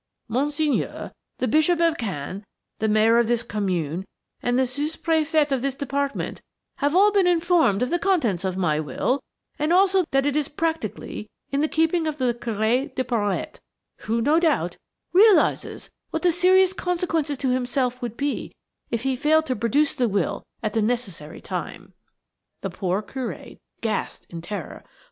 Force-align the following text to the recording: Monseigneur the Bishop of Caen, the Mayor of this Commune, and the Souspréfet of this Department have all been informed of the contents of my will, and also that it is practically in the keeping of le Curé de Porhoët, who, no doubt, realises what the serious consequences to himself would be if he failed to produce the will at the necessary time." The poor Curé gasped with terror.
Monseigneur 0.27 1.11
the 1.37 1.47
Bishop 1.47 1.79
of 1.79 1.95
Caen, 1.95 2.43
the 2.79 2.87
Mayor 2.87 3.19
of 3.19 3.27
this 3.27 3.43
Commune, 3.43 4.03
and 4.41 4.57
the 4.57 4.63
Souspréfet 4.63 5.51
of 5.51 5.61
this 5.61 5.75
Department 5.75 6.41
have 6.77 6.95
all 6.95 7.11
been 7.11 7.27
informed 7.27 7.83
of 7.83 7.91
the 7.91 7.99
contents 7.99 8.43
of 8.43 8.57
my 8.57 8.79
will, 8.79 9.21
and 9.59 9.71
also 9.71 10.03
that 10.09 10.25
it 10.25 10.35
is 10.35 10.47
practically 10.47 11.29
in 11.51 11.61
the 11.61 11.67
keeping 11.67 12.07
of 12.07 12.19
le 12.19 12.33
Curé 12.33 12.95
de 12.95 13.03
Porhoët, 13.03 13.57
who, 13.97 14.21
no 14.23 14.39
doubt, 14.39 14.75
realises 15.13 15.91
what 16.09 16.23
the 16.23 16.31
serious 16.31 16.73
consequences 16.73 17.37
to 17.37 17.51
himself 17.53 18.01
would 18.01 18.17
be 18.17 18.51
if 18.89 19.03
he 19.03 19.15
failed 19.15 19.45
to 19.45 19.55
produce 19.55 19.93
the 19.93 20.09
will 20.09 20.41
at 20.63 20.73
the 20.73 20.81
necessary 20.81 21.41
time." 21.41 21.93
The 22.61 22.71
poor 22.71 23.03
Curé 23.03 23.59
gasped 23.81 24.33
with 24.33 24.41
terror. 24.43 24.83